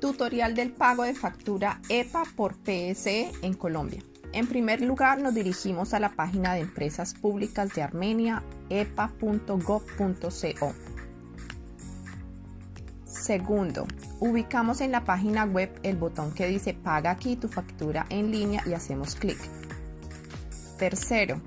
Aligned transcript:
Tutorial 0.00 0.54
del 0.54 0.72
pago 0.72 1.02
de 1.02 1.14
factura 1.14 1.80
EPA 1.88 2.24
por 2.34 2.54
PSE 2.54 3.30
en 3.42 3.54
Colombia. 3.54 4.02
En 4.32 4.46
primer 4.46 4.80
lugar, 4.80 5.20
nos 5.20 5.34
dirigimos 5.34 5.92
a 5.92 6.00
la 6.00 6.10
página 6.10 6.54
de 6.54 6.60
Empresas 6.60 7.14
Públicas 7.14 7.74
de 7.74 7.82
Armenia, 7.82 8.42
epa.gov.co. 8.70 9.82
Segundo, 13.04 13.86
ubicamos 14.20 14.80
en 14.80 14.92
la 14.92 15.04
página 15.04 15.44
web 15.44 15.70
el 15.82 15.96
botón 15.96 16.32
que 16.32 16.46
dice 16.46 16.72
Paga 16.74 17.10
aquí 17.10 17.36
tu 17.36 17.48
factura 17.48 18.06
en 18.08 18.30
línea 18.30 18.62
y 18.66 18.72
hacemos 18.72 19.16
clic. 19.16 19.38
Tercero, 20.78 21.42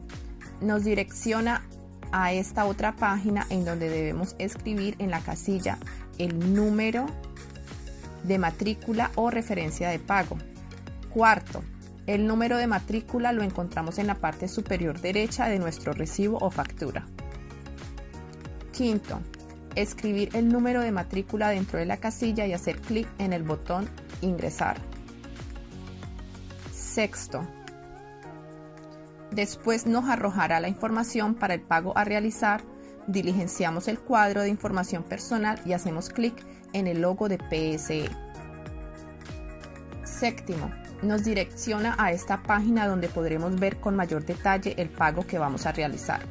nos 0.62 0.84
direcciona 0.84 1.64
a 2.12 2.34
esta 2.34 2.66
otra 2.66 2.96
página 2.96 3.48
en 3.50 3.66
donde 3.66 3.90
debemos 3.90 4.36
escribir 4.38 4.96
en 5.00 5.10
la 5.10 5.22
casilla 5.22 5.80
el 6.20 6.54
número 6.54 7.08
de 8.24 8.40
matrícula 8.40 9.12
o 9.16 9.30
referencia 9.30 9.90
de 9.90 10.00
pago. 10.00 10.38
Cuarto, 11.14 11.64
el 12.08 12.28
número 12.28 12.58
de 12.58 12.68
matrícula 12.68 13.32
lo 13.32 13.44
encontramos 13.44 13.98
en 14.00 14.08
la 14.08 14.16
parte 14.16 14.48
superior 14.48 15.00
derecha 15.00 15.48
de 15.48 15.60
nuestro 15.60 15.94
recibo 15.94 16.38
o 16.42 16.52
factura. 16.52 17.06
Quinto, 18.72 19.22
escribir 19.76 20.30
el 20.34 20.50
número 20.50 20.82
de 20.82 20.92
matrícula 20.92 21.50
dentro 21.50 21.80
de 21.80 21.86
la 21.86 21.98
casilla 21.98 22.46
y 22.46 22.54
hacer 22.54 22.82
clic 22.82 23.08
en 23.20 23.34
el 23.34 23.44
botón 23.44 23.90
Ingresar. 24.22 24.78
Sexto, 26.72 27.48
después 29.32 29.86
nos 29.86 30.10
arrojará 30.10 30.60
la 30.60 30.70
información 30.70 31.36
para 31.36 31.54
el 31.54 31.62
pago 31.62 31.98
a 31.98 32.04
realizar, 32.04 32.62
diligenciamos 33.08 33.88
el 33.88 34.00
cuadro 34.00 34.42
de 34.42 34.50
información 34.50 35.04
personal 35.04 35.60
y 35.66 35.74
hacemos 35.74 36.10
clic 36.10 36.36
en 36.74 36.88
el 36.88 37.02
logo 37.02 37.30
de 37.30 37.38
PSE. 37.38 38.10
Séptimo, 40.04 40.72
nos 41.02 41.24
direcciona 41.24 41.96
a 41.98 42.12
esta 42.12 42.44
página 42.44 42.88
donde 42.88 43.10
podremos 43.10 43.60
ver 43.60 43.80
con 43.80 43.96
mayor 43.96 44.26
detalle 44.26 44.74
el 44.78 44.90
pago 44.90 45.26
que 45.28 45.38
vamos 45.38 45.66
a 45.66 45.72
realizar. 45.72 46.22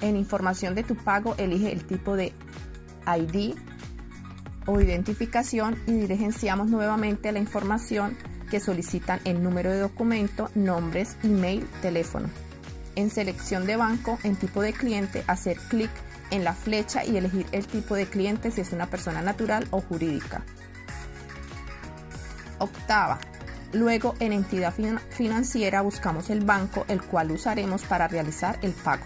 En 0.00 0.16
información 0.16 0.74
de 0.74 0.82
tu 0.82 0.94
pago 0.94 1.34
elige 1.38 1.72
el 1.72 1.86
tipo 1.86 2.16
de 2.16 2.32
ID 3.06 3.54
o 4.66 4.80
identificación 4.80 5.78
y 5.86 5.92
diligenciamos 5.92 6.68
nuevamente 6.68 7.32
la 7.32 7.38
información 7.38 8.16
que 8.50 8.60
solicitan 8.60 9.20
el 9.24 9.42
número 9.42 9.70
de 9.70 9.78
documento, 9.78 10.50
nombres, 10.54 11.16
email, 11.22 11.66
teléfono. 11.82 12.28
En 12.96 13.10
selección 13.10 13.66
de 13.66 13.76
banco, 13.76 14.18
en 14.24 14.36
tipo 14.36 14.60
de 14.60 14.72
cliente, 14.72 15.24
hacer 15.26 15.56
clic 15.68 15.90
en 16.30 16.44
la 16.44 16.54
flecha 16.54 17.04
y 17.04 17.16
elegir 17.16 17.46
el 17.52 17.66
tipo 17.66 17.94
de 17.94 18.06
cliente 18.06 18.50
si 18.50 18.60
es 18.60 18.72
una 18.72 18.86
persona 18.86 19.22
natural 19.22 19.66
o 19.70 19.80
jurídica. 19.80 20.42
Octava. 22.58 23.18
Luego 23.72 24.16
en 24.18 24.32
entidad 24.32 24.74
financiera 25.10 25.80
buscamos 25.82 26.28
el 26.30 26.44
banco 26.44 26.84
el 26.88 27.02
cual 27.02 27.30
usaremos 27.30 27.82
para 27.82 28.08
realizar 28.08 28.58
el 28.62 28.72
pago. 28.72 29.04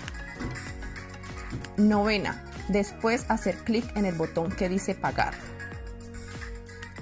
Novena. 1.76 2.42
Después 2.68 3.26
hacer 3.28 3.56
clic 3.58 3.84
en 3.94 4.06
el 4.06 4.14
botón 4.14 4.50
que 4.50 4.70
dice 4.70 4.94
pagar. 4.94 5.34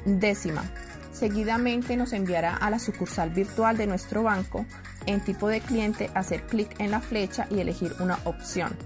Décima. 0.05 0.65
Seguidamente 1.13 1.97
nos 1.97 2.13
enviará 2.13 2.57
a 2.57 2.69
la 2.69 2.81
sucursal 2.81 3.31
virtual 3.31 3.77
de 3.77 3.87
nuestro 3.87 4.25
banco. 4.25 4.67
En 5.07 5.21
tipo 5.21 5.49
de 5.49 5.61
cliente 5.61 6.11
hacer 6.15 6.43
clic 6.47 6.75
en 6.81 6.91
la 6.91 7.01
flecha 7.01 7.47
y 7.49 7.61
elegir 7.61 7.95
una 8.01 8.19
opción. 8.25 8.77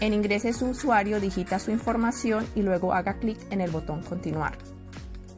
En 0.00 0.14
ingrese 0.14 0.54
su 0.54 0.66
usuario, 0.66 1.20
digita 1.20 1.58
su 1.58 1.70
información 1.70 2.46
y 2.54 2.62
luego 2.62 2.94
haga 2.94 3.18
clic 3.18 3.38
en 3.50 3.60
el 3.60 3.70
botón 3.70 4.02
continuar. 4.02 4.56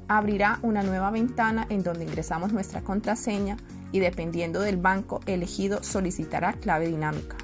Abrirá 0.06 0.60
una 0.62 0.84
nueva 0.84 1.10
ventana 1.10 1.66
en 1.68 1.82
donde 1.82 2.05
ingresamos 2.05 2.52
nuestra 2.52 2.83
contraseña 2.83 3.56
y 3.90 3.98
dependiendo 3.98 4.60
del 4.60 4.77
banco 4.77 5.20
elegido 5.27 5.83
solicitará 5.83 6.52
clave 6.52 6.86
dinámica. 6.86 7.36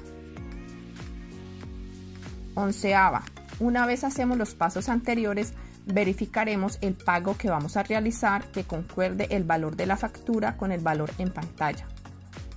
Onceava. 2.55 3.23
Una 3.59 3.85
vez 3.85 4.05
hacemos 4.05 4.37
los 4.37 4.55
pasos 4.55 4.87
anteriores, 4.87 5.53
verificaremos 5.85 6.77
el 6.81 6.93
pago 6.93 7.35
que 7.37 7.49
vamos 7.49 7.75
a 7.75 7.83
realizar 7.83 8.45
que 8.51 8.63
concuerde 8.63 9.27
el 9.31 9.43
valor 9.43 9.75
de 9.75 9.85
la 9.85 9.97
factura 9.97 10.55
con 10.55 10.71
el 10.71 10.79
valor 10.79 11.11
en 11.17 11.33
pantalla. 11.33 11.85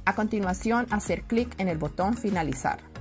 A 0.04 0.14
continuación, 0.14 0.86
hacer 0.90 1.22
clic 1.22 1.54
en 1.58 1.68
el 1.68 1.78
botón 1.78 2.16
finalizar. 2.16 2.91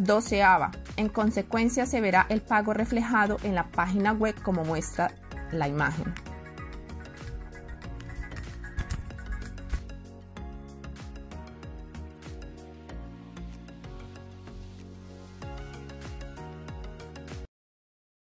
Doceava. 0.00 0.70
En 0.96 1.10
consecuencia 1.10 1.84
se 1.84 2.00
verá 2.00 2.24
el 2.30 2.40
pago 2.40 2.72
reflejado 2.72 3.36
en 3.42 3.54
la 3.54 3.64
página 3.70 4.12
web 4.12 4.34
como 4.42 4.64
muestra 4.64 5.12
la 5.52 5.68
imagen. 5.68 6.14